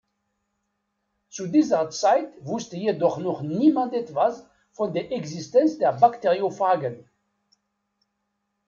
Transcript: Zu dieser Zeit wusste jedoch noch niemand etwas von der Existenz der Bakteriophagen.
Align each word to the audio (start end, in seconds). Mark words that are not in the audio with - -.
Zu 1.29 1.45
dieser 1.45 1.91
Zeit 1.91 2.33
wusste 2.43 2.75
jedoch 2.75 3.19
noch 3.19 3.43
niemand 3.43 3.93
etwas 3.93 4.47
von 4.71 4.93
der 4.95 5.11
Existenz 5.11 5.77
der 5.77 5.93
Bakteriophagen. 5.93 7.07